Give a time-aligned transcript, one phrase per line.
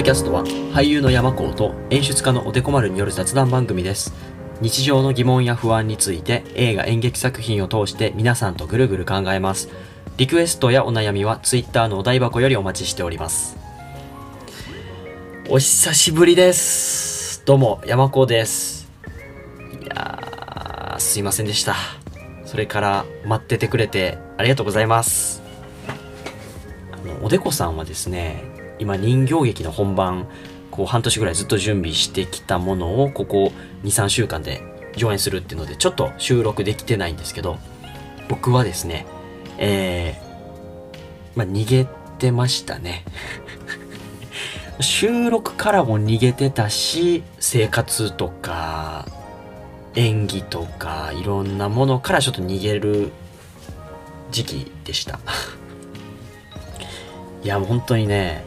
[0.00, 4.14] ドキャストは俳優の山子と演出家のおでこ丸による雑談番組です。
[4.62, 9.68] 日常の疑問や不安について映画演劇作品を通して皆さんとぐるぐる考えます。
[10.16, 13.58] リクエストやお悩みは Twitter のお台箱よりお待ちしております。
[15.50, 17.44] お久しぶりです。
[17.44, 18.90] どうも山子です。
[19.82, 21.76] いやーすいませんでした。
[22.46, 25.42] それから待っててくれてありがとうございます。
[26.90, 30.26] あのおでこさんはですね今人形劇の本番
[30.72, 33.52] こう半年ぐらいずっと準備してきたものをここ
[33.84, 34.62] 23週間で
[34.96, 37.58] 上演するっていうのでちょっと収録できてないんですけど
[38.28, 39.06] 僕はですね
[39.58, 41.86] えー、まあ逃げ
[42.18, 43.04] てましたね。
[44.80, 49.06] 収録からも逃げてたし生活とか
[49.94, 53.12] 演技とかいろんなものからちょっと逃げる
[54.30, 55.20] 時期でした。
[57.44, 58.42] いやもう本当にね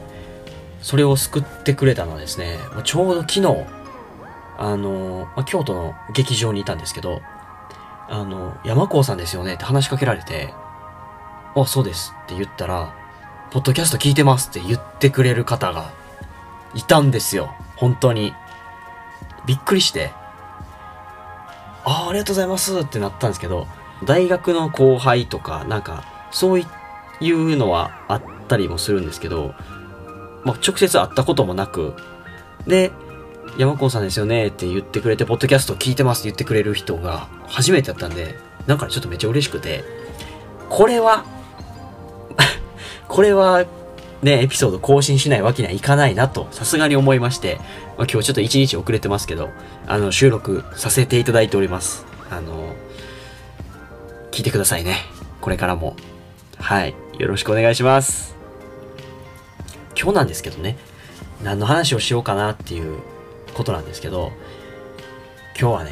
[0.83, 3.65] それを救ってくれたのはですね、ちょうど昨日、
[4.57, 7.21] あの、ま京都の劇場にいたんですけど、
[8.09, 10.53] あの、山高さんですよねって話しかけられて、
[11.55, 12.93] あ、そうですって言ったら、
[13.51, 15.93] ポッドキャスト聞いてますって言ってくれる方が
[16.73, 17.55] いたんですよ。
[17.77, 18.33] 本当に。
[19.45, 20.11] びっくりして、
[21.85, 23.67] ああ、ありがとうございますってなったんですけど、
[24.03, 26.63] 大学の後輩とか、なんか、そうい
[27.31, 29.53] うのはあったりもするんですけど、
[30.43, 31.93] まあ、直接会ったこともなく、
[32.67, 32.91] で、
[33.57, 39.83] 山子さんですよねって言ってくれて、ポッドキャスト聞いてますって言ってくれる人が初めてだったんで、なんかちょっとめっちゃ嬉しくて、
[40.69, 41.23] これは
[43.07, 43.65] これは、
[44.21, 47.59] ね、エピソード更新しないわけにはいかないなと、さすがに思いまして、
[47.97, 49.49] まあ、今日ちょっと一日遅れてますけど、
[49.85, 52.05] あの、収録させていただいております。
[52.31, 52.73] あの、
[54.31, 54.97] 聞いてくださいね。
[55.41, 55.95] これからも。
[56.57, 56.95] はい。
[57.19, 58.32] よろしくお願いします。
[59.99, 60.77] 今日なんですけどね、
[61.43, 62.99] 何の話をしようかなっていう
[63.53, 64.31] ことなんですけど、
[65.59, 65.91] 今日はね、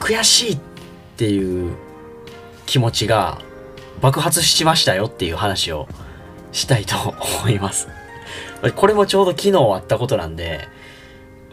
[0.00, 0.58] 悔しいっ
[1.16, 1.74] ていう
[2.66, 3.38] 気持ちが
[4.00, 5.86] 爆発しましたよっていう話を
[6.50, 6.96] したいと
[7.40, 7.88] 思います。
[8.76, 10.68] これもちょうど昨日あったことなんで、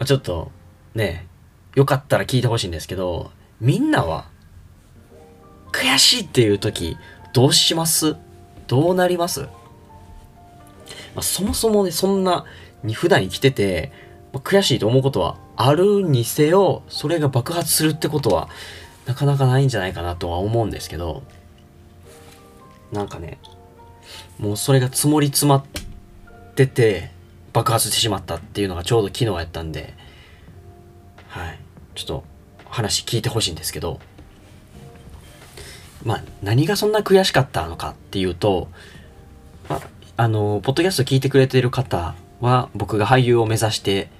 [0.04, 0.50] ちょっと
[0.94, 1.26] ね、
[1.74, 4.26] よかったら聞いてほしいんですけど、みんなは
[5.72, 6.96] 悔しいっていう時
[7.32, 8.16] どうします？
[8.66, 9.48] どうなります？
[11.14, 12.44] まあ、そもそもね、そんな
[12.82, 13.92] に普段生きてて、
[14.32, 18.48] まあ、悔しいと思うことはあるにせよ、それが爆発するってことは、
[19.06, 21.22] なかなかないんじゃないかなとは思うんですけど、
[22.92, 23.38] なんかね、
[24.38, 25.64] もうそれが積もり詰まっ
[26.54, 27.10] てて、
[27.52, 29.94] 爆発してしまったっていうのがちょうど昨日やったんで、
[31.28, 31.58] はい。
[31.94, 32.24] ちょっと
[32.66, 34.00] 話聞いてほしいんですけど、
[36.04, 38.68] まあ、何がそんな悔しかったのかっていうと、
[40.20, 44.10] あ、の、ポッドキャスト聞いてくれている方は、僕が俳優を目指して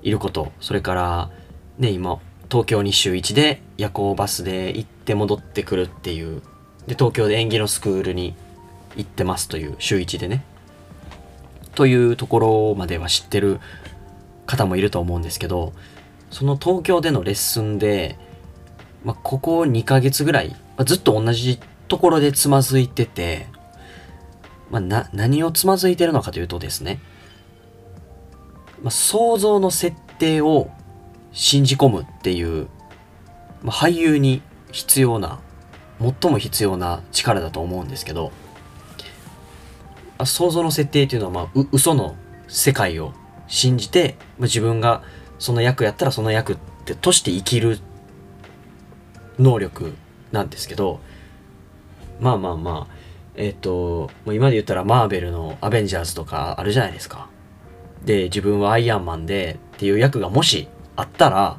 [0.00, 1.30] いること、それから、
[1.76, 6.40] ね、今、東京に週1で夜行バスで行って戻ってくるっていう、
[6.86, 8.36] で、東京で演技のスクールに
[8.94, 10.44] 行ってますという、週1でね。
[11.74, 13.58] というところまでは知ってる
[14.46, 15.72] 方もいると思うんですけど、
[16.30, 18.20] その東京でのレッスンで、
[19.02, 21.58] まあ、ここ2ヶ月ぐらい、まあ、ずっと同じ
[21.88, 23.48] ところでつまずいてて、
[24.74, 26.98] まあ、な、何をつまずいてるのかというとですね、
[28.82, 30.68] まあ、想像の設定を
[31.30, 32.66] 信じ込むっていう、
[33.62, 34.42] まあ、俳優に
[34.72, 35.38] 必要な、
[36.00, 38.32] 最も必要な力だと思うんですけど、
[40.18, 42.16] あ想像の設定っていうのは、まあ、嘘の
[42.48, 43.12] 世界を
[43.46, 45.04] 信じて、まあ、自分が
[45.38, 47.78] その役やったらその役ってとして生きる
[49.38, 49.94] 能力
[50.32, 50.98] なんですけど、
[52.18, 53.03] まあまあまあ、
[53.36, 57.28] えっ、と、もう今で言ったらマーベルのアベンジャーズとかあるじゃないですか。
[58.04, 61.58] で、自分はアイアンマンでっていう役がもしあったら、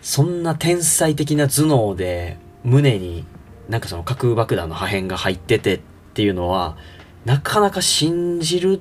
[0.00, 3.24] そんな天才的な頭脳で胸に
[3.68, 5.80] なんかその核爆弾の破片が入っててっ
[6.14, 6.76] ていうのは、
[7.24, 8.80] なかなか信じる、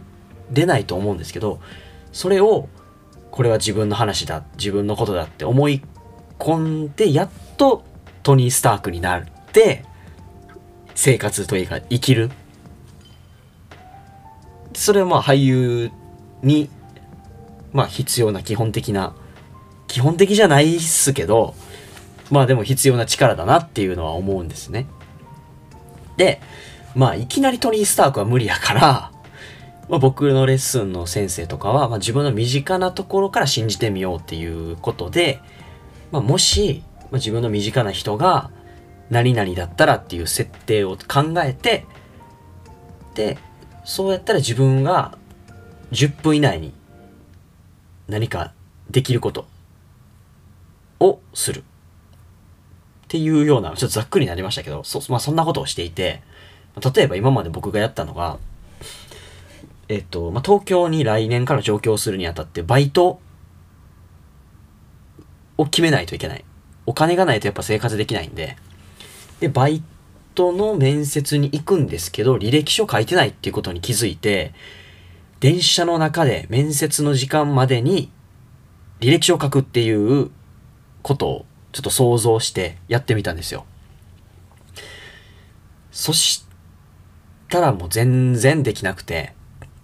[0.49, 1.61] 出ないと思うんですけど、
[2.11, 2.67] それを、
[3.31, 5.81] これは自分の話だ、自分のことだって思い
[6.39, 7.83] 込んで、やっと
[8.23, 9.23] トニー・スタークになっ
[9.53, 9.85] て、
[11.01, 12.29] 生活というか生きる。
[14.75, 15.89] それはまあ俳優
[16.43, 16.69] に
[17.73, 19.15] まあ必要な基本的な
[19.87, 21.55] 基本的じゃないっすけど
[22.29, 24.85] まあでも必要な力だなっていうのは思うんですね。
[26.17, 26.39] で
[26.95, 29.11] まあいきなりトニー・スタークは無理やから
[29.89, 35.41] まあ、僕のレッスンの先生とかは、まあ、自分の身近なところから信じてみようっていうことで、
[36.11, 38.51] まあ、もし、まあ、自分の身近な人が
[39.11, 41.85] 何々だったらっていう設定を考えて
[43.13, 43.37] で
[43.85, 45.17] そうやったら自分が
[45.91, 46.73] 10分以内に
[48.07, 48.53] 何か
[48.89, 49.47] できること
[50.99, 51.59] をする。
[51.59, 51.63] っ
[53.07, 56.21] ていうような、ちょっとざっくりになりましたけど、そ、まあそんなことをしていて、
[56.95, 58.37] 例えば今まで僕がやったのが、
[59.89, 63.19] えっと、まあ東京に来年から上京するにあたってバイト
[65.57, 66.45] を決めないといけない。
[66.85, 68.55] お金がないとやっぱ生活できないんで、
[69.41, 69.83] で、バイ
[70.35, 74.53] トの面接に行くんですけど、履歴書書いてないっていうことに気づいて、
[75.41, 78.11] 電車の中で面接の時間までに
[78.99, 80.29] 履歴書を書くっていう
[81.01, 83.65] ことをちょっと想像してやってみたんですよ。
[85.91, 86.45] そし
[87.49, 89.33] たらもう全然できなくて、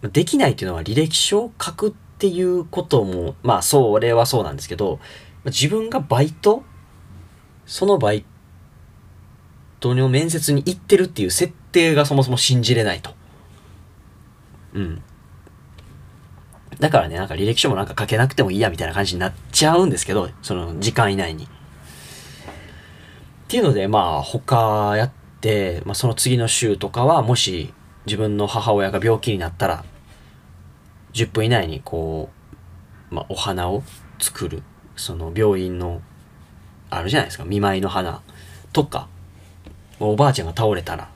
[0.04, 5.00] できないっていうのは履歴書を書くっていうことも、まあそれはそうなんですけど、
[5.46, 6.64] 自分がバイト？
[7.66, 8.24] そのバイ
[9.80, 13.12] トの面接に行ってるっていう設定がそもそも信じれないと。
[14.74, 15.02] うん。
[16.80, 21.46] だからね、なんか履歴書もなんか書けなくてもいいやみたいな感じになっちゃうんですけど、その時間以内に。
[21.46, 21.48] っ
[23.48, 27.74] ていうので、まあ他やって、まあその次の週とかはもし
[28.06, 29.86] 自分の母親が病気になったら、
[31.14, 32.30] 10分以内にこ
[33.12, 33.84] う、まあお花を
[34.20, 34.64] 作る。
[34.96, 36.02] その病院の、
[36.90, 38.22] あるじゃないですか、見舞いの花
[38.74, 39.08] とか、
[40.00, 41.10] おばあちゃんが倒れたら、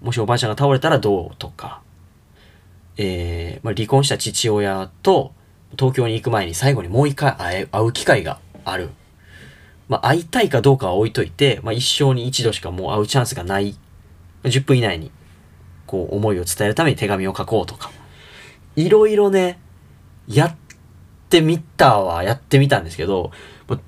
[0.00, 1.36] もしおばあちゃんが倒れたらどう？
[1.36, 1.80] とか、
[2.96, 5.32] えー、まあ、離婚した父親と
[5.78, 8.90] 東京に行く前に最後にもう一回会会う機会がある。
[9.88, 13.76] まあ、会いたいかどうかは置いといて、まあ、一生に一度しかもう会うチャンスがない。
[14.42, 15.10] 10分以内に、
[15.86, 17.90] こう、思いを伝えるために手紙を書こうとか。
[18.74, 19.60] いろいろね、
[20.26, 20.56] やっ
[21.28, 23.32] てみたはやってみたんですけど、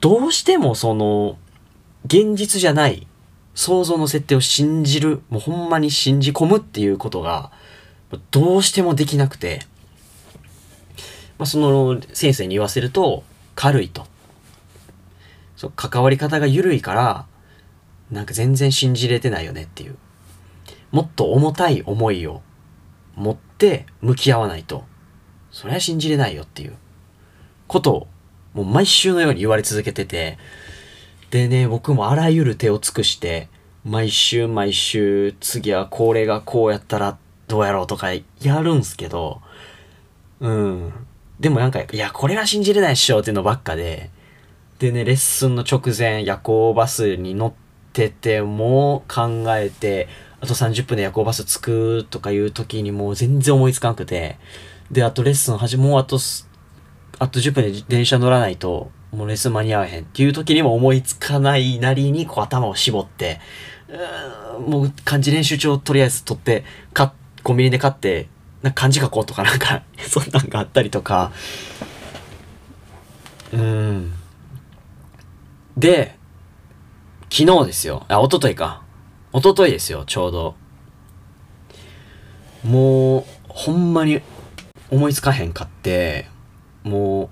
[0.00, 1.38] どうしてもその、
[2.04, 3.06] 現実じゃない
[3.55, 7.53] 想像の設定を信じる、もうほんまに信じ込むっていうことが、
[8.31, 9.61] どうしてもできなくて、
[11.39, 13.25] まあ、その先生に言わせると
[13.55, 14.06] 軽いと。
[15.56, 17.27] そう、関わり方が緩いから、
[18.11, 19.97] なんか全然信じれてないよねっていう。
[20.91, 22.43] もっと重たい思いを
[23.17, 24.85] 持って向き合わないと、
[25.51, 26.75] それは信じれないよっていう
[27.67, 28.06] ことを、
[28.53, 30.39] もう毎週のように言われ続けてて、
[31.34, 33.48] でね、僕もあらゆる手を尽くして、
[33.84, 38.22] 毎週毎週、次はこれがこうやったらどうやろうとかや
[38.62, 39.42] るんすけど、
[40.38, 40.92] うん。
[41.40, 44.10] でもなんか、いや、これは信じれないっしょっていうのばっかで、
[44.78, 47.52] でね、レッスンの直前、夜行バスに乗っ
[47.92, 50.06] てても考えて、
[50.40, 54.38] あと30分で夜行バス着くとかいう時にもう全然思いつかなくて、
[54.92, 56.20] で、あとレッスン始もうあと、
[57.19, 63.40] あと10分で電車乗らないと、もうレッスン間に合わへんっていう時にも思いつかないなりにこう頭を絞って、
[64.58, 67.11] うもう漢字練習帳とりあえず取って、買っ
[67.44, 68.28] コンビニで買って、
[68.62, 71.31] なんか漢字書こうとかなんか そんなんがあったりとか、
[73.52, 74.14] うん。
[75.76, 76.17] で、
[77.31, 78.06] 昨日ですよ。
[78.08, 78.82] あ、一昨日か。
[79.32, 80.55] 一昨日ですよ、ちょうど。
[82.64, 84.22] もう、ほんまに
[84.90, 86.26] 思いつかへんかって、
[86.82, 87.28] もう、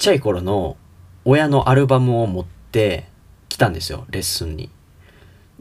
[0.00, 0.78] ちっちゃい頃の
[1.26, 3.06] 親のアルバムを持って
[3.50, 4.70] きたんですよ、レッスンに。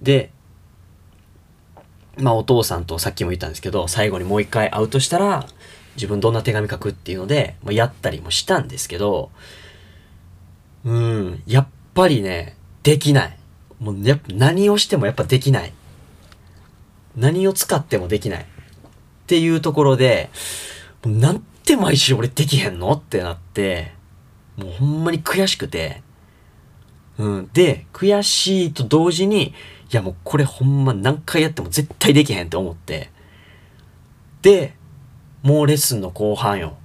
[0.01, 0.31] で、
[2.17, 5.45] まあお父さんとさっきも言ったんですけど、最後にもう一回会うとしたら、
[5.95, 9.29] 自分どんな手紙書くっていうので、まあ、やったりもしたんですけど、
[10.85, 13.37] うん、やっぱりね、できない。
[13.81, 15.73] もうやっぱ何をしてもやっぱできない。
[17.17, 18.43] 何を使ってもできない。
[18.43, 18.45] っ
[19.27, 20.29] ていうところで、
[21.03, 23.98] もうなんて毎週俺できへんのってなって、
[24.59, 26.01] もうほんまに悔しくて、
[27.17, 27.49] うん。
[27.53, 29.53] で、悔しいと同時に、い
[29.91, 33.09] やもうこれほんま何回やっても絶対できへんって思って。
[34.41, 34.73] で、
[35.41, 36.77] もうレッスンの後半よ。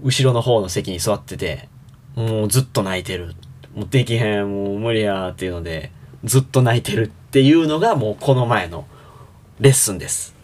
[0.00, 1.68] 後ろの方の席に座ってて、
[2.14, 3.34] もうずっと泣いてる。
[3.74, 5.92] もうできへん、もう無理やっていうので、
[6.24, 8.86] ずっと泣いてるっていうのがもうこの前の
[9.60, 10.34] レッスンです。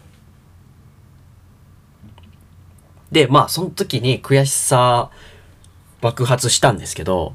[3.11, 5.09] で、まあその時に悔しさ
[6.01, 7.33] 爆発したんですけど、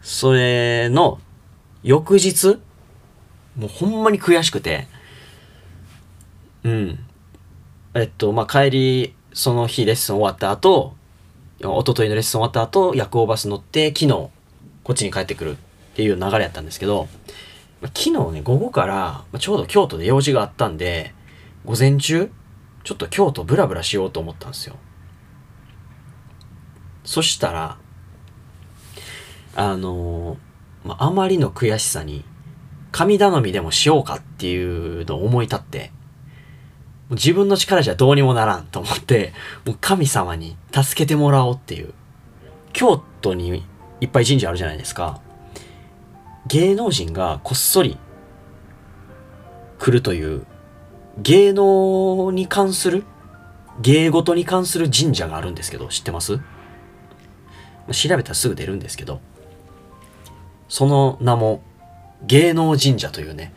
[0.00, 1.18] それの
[1.82, 2.58] 翌日
[3.56, 4.86] もうほんまに悔しくて、
[6.62, 6.98] うん。
[7.94, 10.94] えっと、まあ、帰り、その日レッスン終わった後、
[11.58, 14.30] 一昨日のレッスン終わった後、夜行バス乗って、昨日、こ
[14.90, 15.56] っちに帰ってくるっ
[15.94, 17.08] ていう流れやったんですけど、
[17.80, 21.14] 昨日ね、午後から、ちょうど京都で用事があったんで、
[21.64, 22.30] 午前中、
[22.84, 24.76] ちょっと京都ブラブラしようと思ったんですよ。
[27.04, 27.78] そしたら、
[29.58, 32.24] あのー、まあ、まりの悔しさに、
[32.92, 35.92] 神頼みでもしようかっていうのを思い立って、
[37.10, 39.32] 自分の力じゃどうにもならんと思って、
[39.64, 41.94] もう神様に助けてもらおうっていう。
[42.74, 43.64] 京都に
[44.02, 45.20] いっぱい神社あるじゃないですか。
[46.46, 47.96] 芸能人がこっそり
[49.78, 50.44] 来るという
[51.18, 53.04] 芸能に関する
[53.80, 56.38] 芸事に関する神社があるんですけど、知ってます？
[57.92, 59.20] 調べたらすぐ出るんですけど、
[60.68, 61.62] その名も
[62.26, 63.52] 芸能神社というね、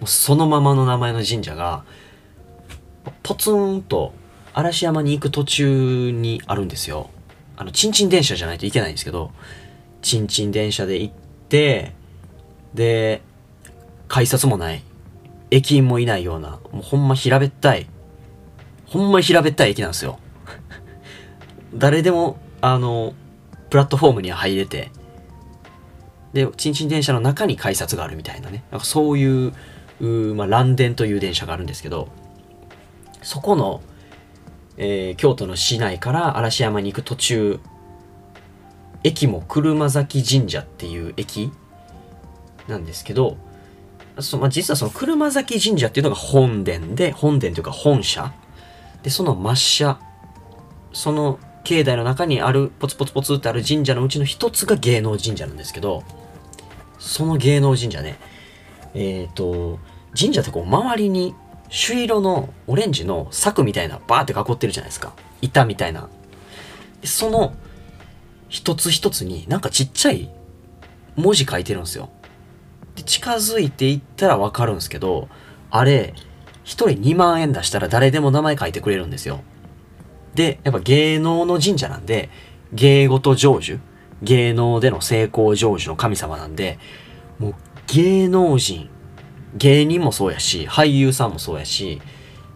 [0.00, 1.84] もうそのままの名前の神社が、
[3.22, 4.14] ポツンと
[4.54, 7.10] 嵐山に行く途中にあるんですよ。
[7.56, 9.32] あの、ちんちん電車じゃないといけないんですけど、
[10.00, 11.14] ちんちん電車で行っ
[11.48, 11.92] て、
[12.72, 13.22] で、
[14.08, 14.82] 改札もない、
[15.50, 17.86] 駅員もいないような、もうほんま平べったい、
[18.86, 20.18] ほんま平べったい駅なんですよ。
[21.74, 23.14] 誰でも、あの、
[23.70, 24.90] プラットフォームには入れて、
[26.34, 28.64] で、ちんちん電車の中に改札があるみたいなね。
[28.72, 29.52] なんかそういう、
[30.00, 32.08] うまあ、蘭電という電車があるんですけど、
[33.22, 33.80] そこの、
[34.76, 37.60] えー、京都の市内から嵐山に行く途中、
[39.04, 41.52] 駅も車崎神社っていう駅
[42.66, 43.36] なんですけど、
[44.18, 48.32] そまあ、実はその車崎神社っていうのが本殿で、本殿というか本社。
[49.04, 50.00] で、その末社、
[50.92, 56.02] その境内の中にある、ポツポツポツってある神社のうちの一つが芸能神社なんですけど、
[57.04, 58.18] その芸能神社ね、
[58.94, 59.78] えっ、ー、と、
[60.18, 61.34] 神社ってこう周りに
[61.68, 65.12] 朱色のオレンジの柵みたいなバーって囲ってるじゃないですか。
[65.42, 66.08] 板みたいな。
[67.04, 67.54] その
[68.48, 70.30] 一つ一つになんかちっちゃい
[71.16, 72.08] 文字書いてるんですよ。
[72.96, 75.28] で近づいていったらわかるんですけど、
[75.70, 76.14] あれ、
[76.62, 79.42] 一人2万円出したら誰でも名前書いてくれるんですよ。
[80.34, 82.30] で、やっぱ芸能の神社なんで、
[82.72, 83.78] 芸事成就
[84.24, 86.78] 芸能での成功成就の神様なんで、
[87.38, 87.54] もう
[87.86, 88.90] 芸能人、
[89.54, 92.00] 芸人もそうやし、俳優さんもそうやし、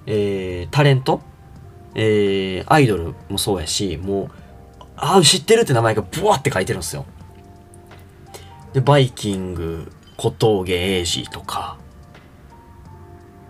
[0.06, 1.20] えー、タレント
[1.94, 4.30] えー、アイドルもそうやし、もう、
[4.96, 7.06] ああ、知ってるって名前がブワって書いてるんですよ。
[8.72, 11.76] で、バイキング、小峠英二とか、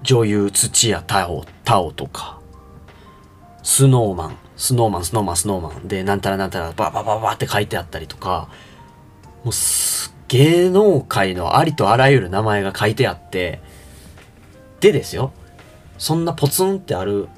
[0.02, 2.40] 女優土屋太鳳、太鳳とか、
[3.62, 8.48] スノーマン、スノーマン、スノーマン、スノーマンで、なんたらなんたら、ババババって書いてあったりとか、
[9.44, 13.62] もうす芸能界のありとあらゆる名前が書いてあって、
[14.80, 15.32] でですよ、
[15.96, 17.28] そんなポツンってある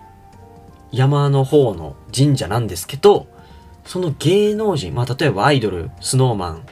[0.92, 3.28] 山の方の神社なんですけど、
[3.84, 6.66] その芸能人、まあ例えばアイドル、スノーマン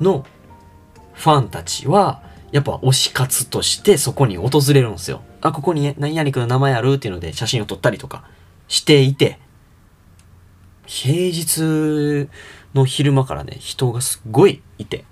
[0.00, 0.24] の
[1.12, 5.20] ファンたちは、やっぱ推し活としてそこに訪れるんですよ。
[5.42, 8.24] あ、ここに何々くんの名前あるっていうので写真を撮ったりとか
[8.68, 9.38] していて、
[10.86, 12.28] 平日
[12.74, 15.04] の昼間からね、人がすっごいいて、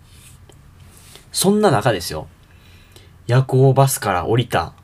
[1.33, 2.29] そんな中ですよ、
[3.27, 4.75] 夜行バスから降りた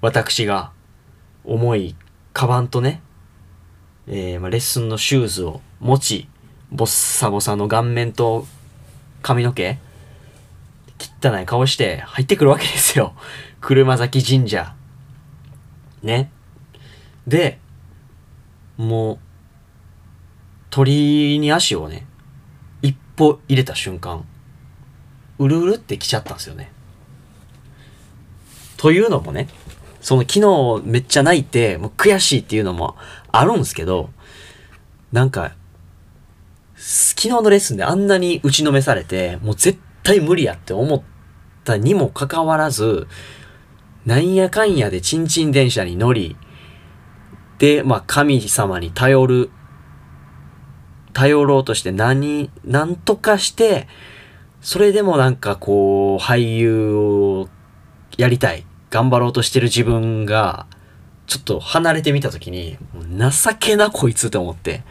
[0.00, 0.72] 私が
[1.44, 1.96] 重い
[2.32, 3.02] カバンとね、
[4.06, 6.28] えー、まあ、レッスンのシューズを持ち、
[6.70, 8.46] ボッサボサの顔面と
[9.22, 9.78] 髪の毛、
[11.22, 13.14] 汚い顔して入ってくるわけですよ。
[13.60, 14.74] 車崎神社。
[16.02, 16.30] ね。
[17.26, 17.58] で、
[18.80, 19.18] もう、
[20.70, 22.06] 鳥に足をね、
[22.80, 24.24] 一歩入れた瞬間、
[25.38, 26.72] うるうるって来ちゃったんですよね。
[28.78, 29.48] というのもね、
[30.00, 30.40] その昨
[30.80, 32.96] 日めっちゃ泣いて、もう悔しいっていうのも
[33.30, 34.08] あるんですけど、
[35.12, 35.52] なんか、
[36.74, 41.02] 昨日のレッスンであんなに打ちのめされて、もう絶対無理やって思っ
[41.64, 43.06] たにもかかわらず、
[44.06, 46.38] なんやかんやでチンチン電車に乗り、
[47.60, 49.50] で、まあ神様に頼る、
[51.12, 53.86] 頼ろうとして何、なんとかして、
[54.62, 57.48] それでもなんかこう、俳優を
[58.16, 60.66] やりたい、頑張ろうとしてる自分が、
[61.26, 64.82] ちょっと離れてみたときに、情けなこいつって思って、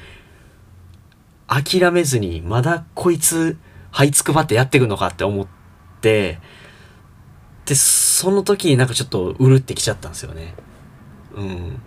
[1.47, 3.57] 諦めずに、まだこいつ、
[3.91, 5.47] 這いつくばってやっていくのかって思っ
[6.01, 6.37] て、
[7.65, 10.53] で、その時になんかちょっとうるってきちゃったんですよね。
[11.35, 11.81] うん。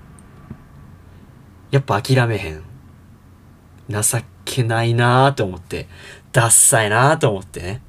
[1.73, 2.63] やっぱ諦めへん。
[3.91, 4.01] 情
[4.45, 5.89] けないなーって思って、
[6.31, 7.83] ダッサいなーと思ってね。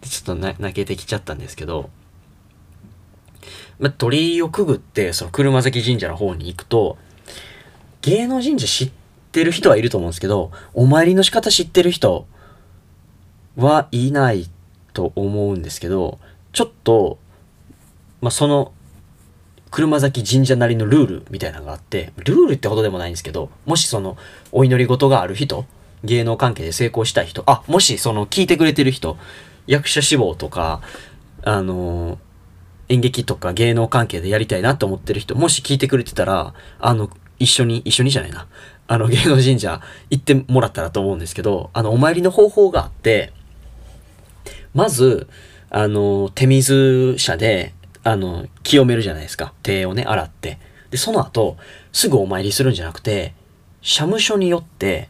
[0.00, 1.90] ちょっと泣けてきちゃったんですけど、
[3.78, 6.96] ま、鳥居をくぐって、その車崎神社の方に行くと、
[8.02, 8.92] 芸能神社知っ
[9.32, 12.26] てる人はいると思うんですけど、お参りの仕方知ってる人
[13.56, 14.48] はいない
[14.92, 16.20] と思うんですけど、
[16.52, 17.18] ちょっと、
[18.20, 18.72] まあ、その、
[19.74, 24.16] 車崎神社なりのルールみたいなのがあって、ルールってほどでもないんですけど、もしその、
[24.52, 25.64] お祈り事がある人、
[26.04, 29.16] 芸能関係で成功したい人、あ、もしその、聞いてくれてる人、
[29.66, 30.80] 役者志望とか、
[31.42, 32.18] あの
[32.88, 38.46] 演劇とか芸能関係でやりたいなと思ってる人、もし聞いてくれてたら、あの、一緒に、一緒にじゃないな。
[38.86, 43.32] あの、芸能神社行ってもらったらと思うんですけど、あの、お参りの方法があって、
[44.72, 45.26] まず、
[45.68, 49.54] あの、手水車で、あの、清めるじゃないですか。
[49.62, 50.58] 手をね、洗って。
[50.90, 51.56] で、その後、
[51.92, 53.34] すぐお参りするんじゃなくて、
[53.80, 55.08] 社務所によって、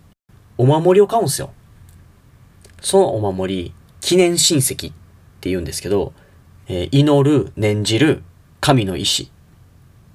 [0.57, 1.51] お守りを買うんですよ。
[2.81, 4.95] そのお守り、記念親戚っ
[5.41, 6.13] て言うんですけど、
[6.69, 8.23] えー、祈る、念じる、
[8.61, 9.31] 神の意志。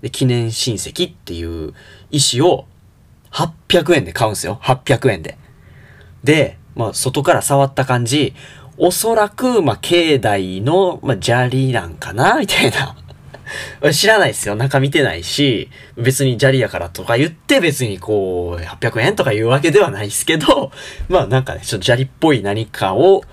[0.01, 1.74] で、記念親戚っていう
[2.12, 2.65] 意志を
[3.31, 4.59] 800円で買うんですよ。
[4.63, 5.38] 800円で。
[6.24, 8.33] で、まあ、外から触った感じ、
[8.81, 12.95] おそらく、まあ、境内の、まあ、砂利なんかなみたいな。
[13.91, 14.55] 知らないですよ。
[14.55, 20.71] 中見てないし、別に砂利やからとか言って別にこう、800円とか言うわけではないですけど、
[21.09, 23.24] まあなんかね、ちょっと砂利っぽい何かを、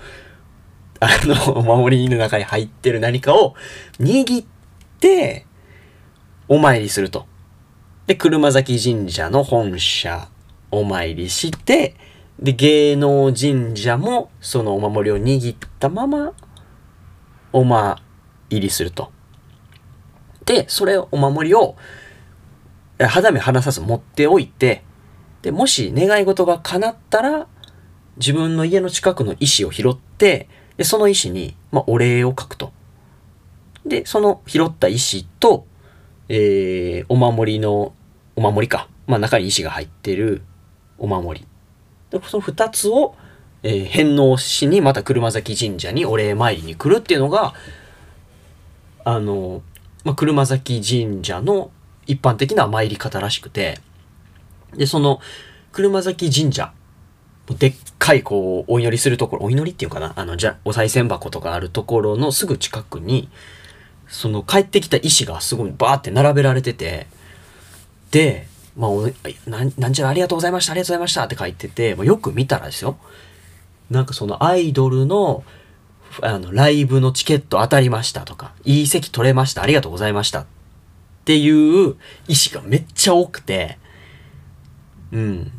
[0.99, 3.55] あの、お守りの中に入ってる何かを
[3.99, 4.45] 握っ
[4.99, 5.45] て、
[6.49, 7.25] お参りすると。
[8.07, 10.27] で、車崎神社の本社
[10.71, 11.95] お参りして、
[12.39, 16.33] で、芸能神社もそのお守りを握ったまま、
[17.51, 17.97] お参
[18.49, 19.11] りすると。
[20.45, 21.75] で、それ、お守りを、
[22.99, 24.83] 肌身離さず持っておいて、
[25.41, 27.47] で、もし願い事が叶ったら、
[28.17, 32.71] 自分の家の近くの石を拾って、で、その石に、まあ、お礼を書くと。
[33.85, 35.65] で、その拾った石と、
[36.29, 37.93] えー、お守りの、
[38.35, 38.89] お守りか。
[39.07, 40.43] まあ、中に石が入ってる
[40.97, 41.47] お守り。
[42.09, 43.15] で、その二つを、
[43.63, 47.53] えー、返納しに、また車崎神社にお礼参りに来るっていうのが、
[49.03, 49.61] あの、
[50.03, 51.71] まあ、車崎神社の
[52.05, 53.79] 一般的な参り方らしくて、
[54.75, 55.19] で、その、
[55.71, 56.71] 車崎神社、
[57.57, 60.13] でっかいこう、お祈りするところ、お祈りっていうかな？
[60.15, 63.29] あの、じゃ、お賽銭箱とかあるところのすぐ近くに、
[64.07, 67.07] その帰ってきた石がすごいバーって並べられてて、
[68.11, 69.11] で、まあ、おな
[69.77, 72.97] なんちゃらありがとうございました、ありがとうございましたって書いてて、まあ、よく見たらですよ。
[73.89, 75.43] なんかそのアイドルの
[76.21, 80.45] あの、ライブのチケット当たりましたとか、いい席取れました、ありがとうございましたっ
[81.25, 81.95] ていう意思
[82.53, 83.77] がめっちゃ多くて、
[85.11, 85.51] うん。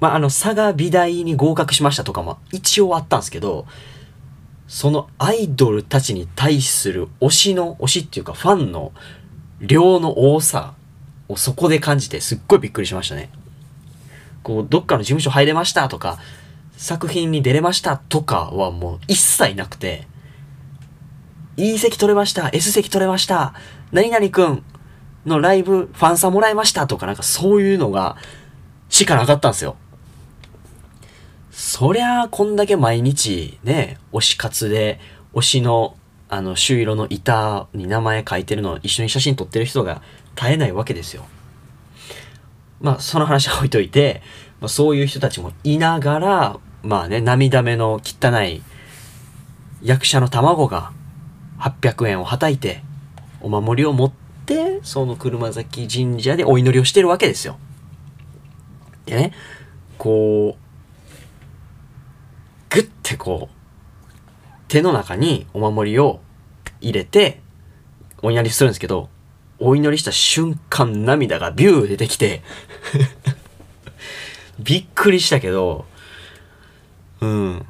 [0.00, 3.66] まあ、あの、佐賀美大に合格しましたとかも一応あったんですけど、
[4.66, 8.92] そのアイドルたちに対する推しの、推しっていうかファンの
[9.60, 10.74] 量の多さ
[11.28, 13.30] をそこで感じてすっごいびっくりしましたね。
[14.42, 16.18] こう、どっかの事務所入れましたとか、
[16.76, 20.06] 作品に出れましたとかはもう一切なくて、
[21.58, 23.52] いい席取れました !S 席取れました
[23.90, 24.62] 何々くん
[25.26, 28.16] のライブファンサもらいましたとかなんかそういうのが
[28.88, 29.76] しかなかったんですよ。
[31.50, 35.00] そりゃあこんだけ毎日ね、推し活で
[35.34, 35.96] 推しの
[36.28, 40.02] あの朱色の板に名前書いてるの一緒に写真撮ってる人が
[40.38, 41.26] 絶えないわけですよ。
[42.80, 44.22] まあその話は置いといて、
[44.60, 48.62] まあ、そういう人たちもいながら、まあね、涙目の汚い
[49.82, 50.92] 役者の卵が
[51.58, 52.82] 800円をはたいて、
[53.40, 54.12] お守りを持っ
[54.46, 57.58] て、その車崎神社でお祈りをしてるわけですよ。
[59.06, 59.32] でね、
[59.96, 63.54] こう、ぐってこう、
[64.68, 66.20] 手の中にお守りを
[66.80, 67.40] 入れて、
[68.22, 69.08] お祈りするんですけど、
[69.60, 72.42] お祈りした瞬間涙がビュー出てきて
[74.58, 75.84] びっくりしたけど、
[77.20, 77.66] うん。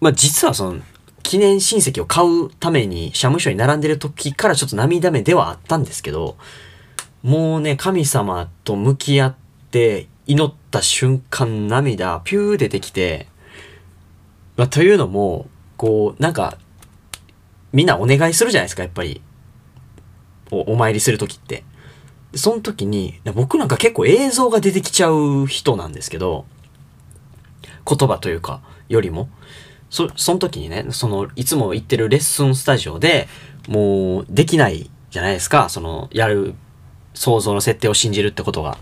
[0.00, 0.80] まあ実はその、
[1.22, 6.36] 記念親戚を買うために社務所に並んでる時からちょっと涙目ではあったんですけど、
[7.22, 9.34] もうね、神様と向き合っ
[9.70, 13.28] て祈った瞬間涙ピュー出てきて、
[14.56, 16.58] まあ、というのも、こう、なんか、
[17.72, 19.22] みんなお願いするじゃないですか、やっぱり。
[20.60, 21.64] お参りする時って。
[22.34, 26.46] その時に、僕なんか結構映像が出てきちゃう人なんですけど、
[27.86, 29.28] 言葉というか、よりも。
[29.90, 33.28] そ、その時にね、その、いつも行ってるレッスンスタジオで、
[33.68, 36.54] もう、できないじゃないですか、その、やる、
[37.14, 38.78] 想像の設定を信じるってことが。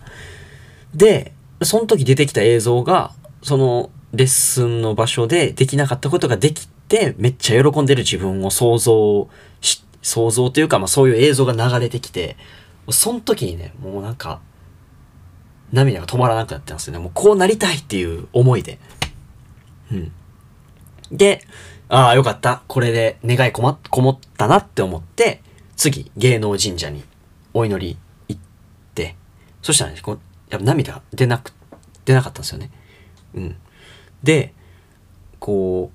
[0.95, 9.29] で、その時出てきた映像が、その、レッスンの場所でできなかったことができて、めっちゃ喜んでる自分を想像
[9.61, 12.37] し、想像というか、まあそういう映像が流れてきて、
[12.91, 14.41] その時にね、もうなんか、
[15.73, 16.99] 涙が止まらなくなってますよね。
[16.99, 18.79] もうこうなりたいっていう思いで。
[19.93, 20.13] うん。
[21.13, 21.45] で、
[21.89, 22.63] ああ、よかった。
[22.67, 25.43] これで願いこま、こもったなって思って、
[25.77, 27.05] 次、芸能神社に
[27.55, 28.41] お祈り行っ
[28.95, 29.17] て、
[29.63, 31.53] そしたらね、こうやっぱ涙が出なく、
[32.05, 32.71] 出なかったんですよね。
[33.35, 33.57] うん。
[34.23, 34.53] で、
[35.39, 35.91] こ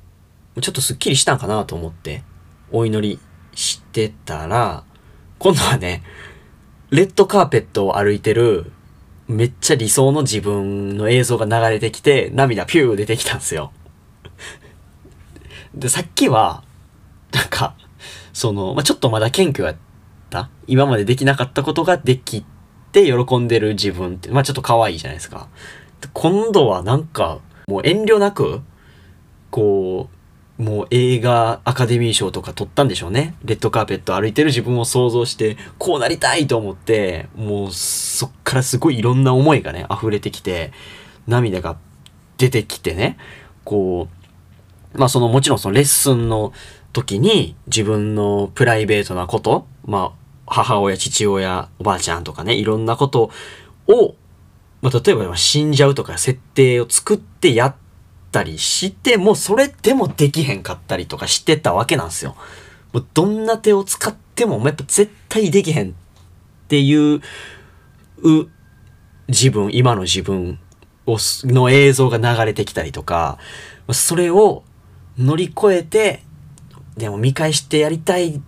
[0.55, 2.23] う、ちょっとスッキリしたんかなと思って、
[2.71, 3.19] お祈り
[3.55, 4.83] してたら、
[5.39, 6.03] 今度はね、
[6.91, 8.71] レッドカーペットを歩いてる、
[9.27, 13.71] めっちゃ理想の自分の映像が流れてきて、涙ピュー出てきたんですよ。
[15.73, 16.63] で、さっきは、
[17.31, 17.75] なんか、
[18.33, 19.77] その、まあ、ちょっとまだ謙虚やっ
[20.29, 22.45] た今までできなかったことができ
[22.91, 25.47] て喜んでる自分って、まあ、ちょっと可愛いじゃないですか。
[26.13, 28.61] 今度はなんか、もう遠慮なく、
[29.49, 30.15] こう、
[30.57, 33.35] もう映画アカデミー賞とか取ったんでしょうね。
[33.43, 40.71] レッドカーペット歩いてる自分を想像して、こうなりたいと思って、もうそっからすごいいろんな思いがね、溢れてきて、
[41.27, 41.77] 涙が
[42.37, 43.17] 出てきてね、
[43.65, 44.07] こ
[44.93, 46.53] う、まあそのもちろんそのレッスンの
[46.93, 53.29] 時に自分のプライベートなこと、まあ母親、父親、おばあちゃんとかね、いろんなこと
[53.87, 54.15] を、
[54.81, 57.84] まあ例えば死んじゃうとか設定を作ってやって
[58.35, 62.35] たりしても、それでもできへんかったりとかしてたわけなんですよ。
[62.91, 65.93] もうどんな手を使っても、やっぱ絶対できへんっ
[66.67, 67.21] ていう、
[69.29, 70.59] 自分、今の自分
[71.05, 73.37] を、の映像が流れてきたりとか、
[73.91, 74.63] それを
[75.17, 76.21] 乗り越えて、
[76.97, 78.41] でも見返してやりたいっ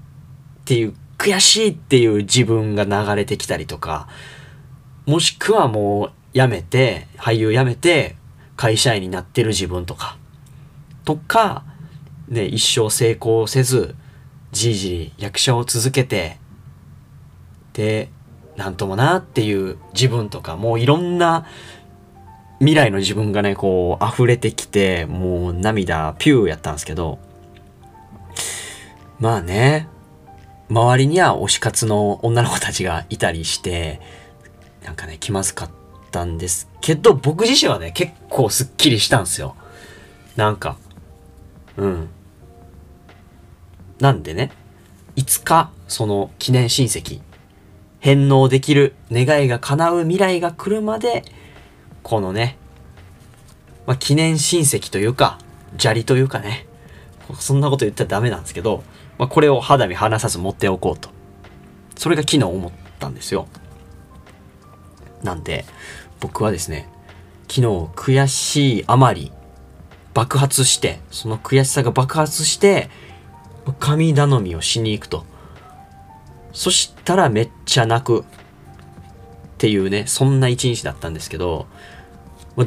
[0.66, 4.10] ていう、悔しいっていう自分が流れてきたりとか、
[5.06, 8.17] もしくはもう辞めて、俳優辞めて、
[8.58, 10.18] 会社員になってる自分とか、
[11.06, 11.64] とか、
[12.28, 13.96] ね、一生成功せず、
[14.52, 16.38] じいじり役者を続けて、
[17.74, 18.10] で、
[18.58, 21.46] なんともなっていう自分とか、もういろんな
[22.60, 27.20] 未来の自分がね、こう溢れてきて、もう涙ピューやったんですけど、
[29.20, 29.88] まあね、
[30.70, 34.02] 周りには推し活の女の子たちがいたりして、
[34.84, 39.56] なんかね、気まずかったたんですけど、僕自身はね、結構スッキリしたんですよ。
[40.36, 40.78] なんか、
[41.78, 42.10] うん。
[44.00, 44.52] なんでね、
[45.16, 47.22] いつかその記念親戚、
[48.00, 51.24] 返納できる願いが叶う未来が来るまで、
[52.04, 52.58] このね、
[53.86, 55.40] まあ、記念親戚というか、
[55.78, 56.68] 砂利というかね、
[57.40, 58.84] そんなこと言ったらダメなんですけど、
[59.18, 61.10] まあ、これを肌身離さず持っておこうと。
[61.96, 63.48] それが昨日思ったんですよ。
[65.24, 65.66] なんで、
[66.20, 66.88] 僕はですね、
[67.50, 67.62] 昨日
[67.96, 69.32] 悔しいあまり
[70.14, 72.90] 爆発して、その悔しさが爆発して、
[73.80, 75.26] 神頼みをしに行くと。
[76.54, 78.22] そしたらめっちゃ泣く。
[78.22, 78.24] っ
[79.60, 81.66] ていうね、そんな一日だったんですけど、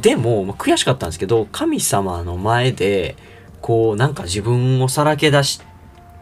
[0.01, 3.17] でも、悔しかったんですけど、神様の前で、
[3.61, 5.61] こう、なんか自分をさらけ出し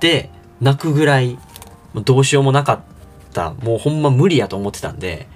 [0.01, 1.39] て泣くぐらい、
[1.95, 2.81] どうしようもなかっ
[3.33, 3.55] た。
[3.63, 5.27] もうほんま無理やと思ってたんで、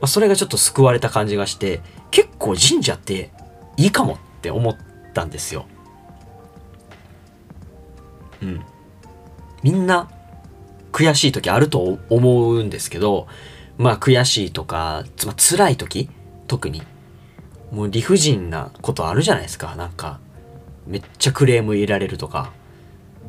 [0.00, 3.30] まあ、それがちょっと救われた感じがして、結構神社って
[3.76, 4.76] いいかもって思っ
[5.12, 5.66] たんですよ。
[8.42, 8.60] うん。
[9.62, 10.10] みんな
[10.92, 13.26] 悔しい時あると思うんですけど、
[13.76, 16.08] まあ悔しいとか、つまり辛い時
[16.46, 16.82] 特に。
[17.70, 19.76] もう理不尽なことあるじゃないですか。
[19.76, 20.18] なんか、
[20.86, 22.52] めっちゃクレーム入れられるとか。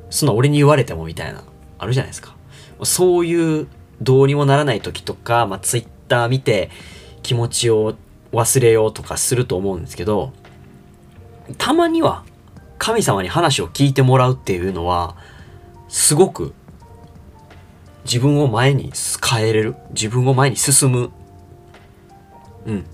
[0.09, 1.43] そんな俺に言われてもみたいな、
[1.77, 2.35] あるじゃないですか。
[2.83, 3.67] そういう
[4.01, 6.69] どうにもならない時とか、まあツイッター見て
[7.23, 7.95] 気持ちを
[8.33, 10.33] 忘れようとかすると思うんですけど、
[11.57, 12.23] たまには
[12.77, 15.15] 神様に話を聞いてもらうっていうのは、
[15.87, 16.53] すごく
[18.05, 18.91] 自分を前に
[19.23, 19.75] 変えれる。
[19.91, 21.11] 自分を前に進む。
[22.65, 22.85] うん。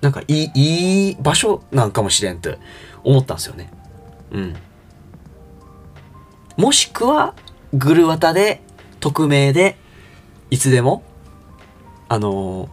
[0.00, 2.58] なんかいい、いい場所なんかもしれんって
[3.04, 3.70] 思ったんですよね。
[4.30, 4.56] うん。
[6.56, 7.34] もしくは、
[7.74, 8.62] グルワタで、
[9.00, 9.76] 匿名で、
[10.50, 11.02] いつでも
[12.08, 12.68] あの、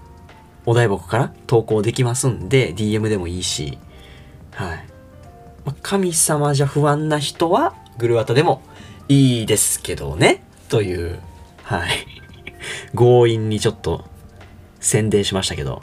[0.65, 3.77] お台箱から投稿できますんで、DM でもいいし、
[4.51, 4.85] はい。
[5.65, 8.61] ま神様じゃ不安な人は、グルワタでも
[9.07, 11.19] いいですけどね、という、
[11.63, 11.89] はい。
[12.95, 14.05] 強引にちょっと
[14.79, 15.81] 宣伝しましたけど。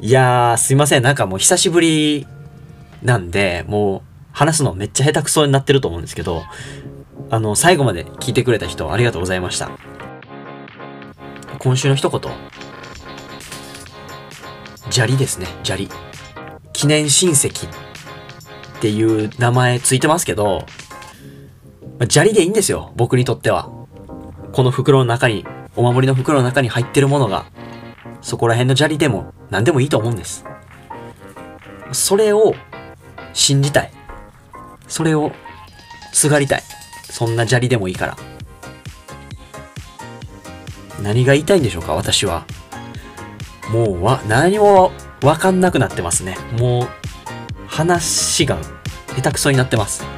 [0.00, 1.02] いやー、すいません。
[1.02, 2.26] なんかもう久しぶり
[3.02, 4.02] なんで、もう
[4.32, 6.42] 話すのめっちゃ下手くそになってると思うんですけど、
[7.30, 9.70] あの、最後まで聞いてくれた人ありがとうございました。
[11.60, 12.32] 今週の一言。
[14.90, 15.90] 砂利ですね、砂利。
[16.72, 17.70] 記念親戚っ
[18.80, 20.64] ていう名前ついてますけど、
[22.08, 23.68] 砂利でいいんですよ、僕にとっては。
[24.52, 25.44] この袋の中に、
[25.76, 27.44] お守りの袋の中に入ってるものが、
[28.22, 30.46] そこら辺の砂利でも何でもいいと思うんです。
[31.92, 32.54] それを
[33.34, 33.92] 信じたい。
[34.88, 35.30] それを
[36.14, 36.62] すがりたい。
[37.02, 38.29] そんな砂利でもいいから。
[41.02, 42.44] 何が言いたいんでしょうか、私は。
[43.70, 46.36] もうわ、何もわかんなくなってますね。
[46.58, 46.88] もう、
[47.66, 48.58] 話が
[49.14, 50.04] 下手くそになってます。
[50.04, 50.08] は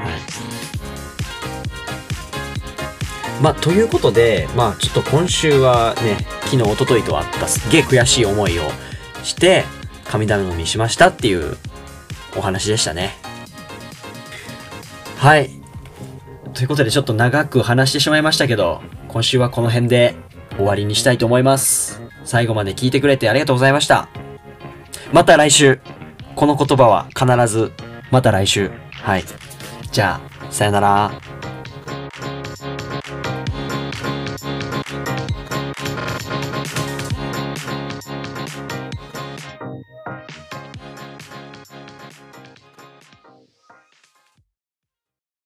[0.00, 0.20] い。
[3.42, 8.62] まあ、ということで、まあ、ちょっと今週はね、昨日、一昨日とあったすっげえ悔しい思いを
[9.22, 9.64] して、
[10.04, 11.56] 神頼みしましたっていう
[12.36, 13.16] お話でしたね。
[15.16, 15.50] はい。
[16.54, 20.14] ということでちょっと長く話してしまいましたけど、今週はこの辺で
[20.56, 22.00] 終わりにしたいと思います。
[22.24, 24.08] 最後まで聞いてくれてありがとうございました。
[25.12, 25.80] また来週。
[26.36, 27.72] この言葉は必ず、
[28.12, 28.70] また来週。
[28.92, 29.24] はい。
[29.90, 31.29] じゃあ、さよなら。